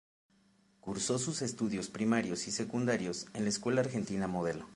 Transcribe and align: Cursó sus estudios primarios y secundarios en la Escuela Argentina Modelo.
Cursó 0.79 1.19
sus 1.19 1.43
estudios 1.43 1.89
primarios 1.89 2.47
y 2.47 2.51
secundarios 2.51 3.27
en 3.35 3.43
la 3.43 3.49
Escuela 3.49 3.81
Argentina 3.81 4.25
Modelo. 4.27 4.67